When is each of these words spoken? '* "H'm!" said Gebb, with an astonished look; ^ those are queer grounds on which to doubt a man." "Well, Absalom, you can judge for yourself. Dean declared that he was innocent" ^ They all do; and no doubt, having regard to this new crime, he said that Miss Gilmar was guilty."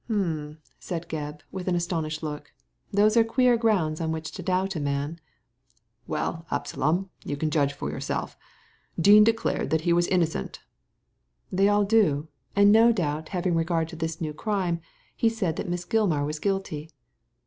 '* 0.05 0.05
"H'm!" 0.09 0.57
said 0.79 1.07
Gebb, 1.07 1.41
with 1.51 1.67
an 1.67 1.75
astonished 1.75 2.23
look; 2.23 2.45
^ 2.45 2.47
those 2.91 3.15
are 3.15 3.23
queer 3.23 3.55
grounds 3.55 4.01
on 4.01 4.11
which 4.11 4.31
to 4.31 4.41
doubt 4.41 4.75
a 4.75 4.79
man." 4.79 5.19
"Well, 6.07 6.47
Absalom, 6.49 7.11
you 7.23 7.37
can 7.37 7.51
judge 7.51 7.73
for 7.73 7.91
yourself. 7.91 8.35
Dean 8.99 9.23
declared 9.23 9.69
that 9.69 9.81
he 9.81 9.93
was 9.93 10.07
innocent" 10.07 10.59
^ 11.53 11.55
They 11.55 11.69
all 11.69 11.83
do; 11.83 12.29
and 12.55 12.71
no 12.71 12.91
doubt, 12.91 13.29
having 13.29 13.53
regard 13.53 13.89
to 13.89 13.95
this 13.95 14.19
new 14.19 14.33
crime, 14.33 14.81
he 15.15 15.29
said 15.29 15.55
that 15.57 15.69
Miss 15.69 15.85
Gilmar 15.85 16.25
was 16.25 16.39
guilty." 16.39 16.89